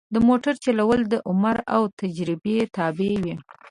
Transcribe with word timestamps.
د 0.13 0.15
موټر 0.27 0.53
چلول 0.63 1.01
د 1.07 1.15
عمر 1.29 1.57
او 1.75 1.81
تجربه 1.99 2.55
تابع 2.75 3.11
وي. 3.23 3.35